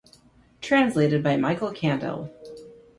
[0.61, 2.31] Translated by Michael Kandel.